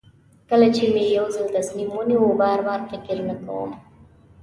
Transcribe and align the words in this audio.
کله 0.49 0.67
چې 0.75 0.83
مې 0.93 1.03
یو 1.17 1.25
ځل 1.35 1.47
تصمیم 1.57 1.89
ونیو 1.93 2.37
بار 2.41 2.59
بار 2.67 2.79
فکر 2.91 3.17
نه 3.29 3.35
کوم. 3.43 3.69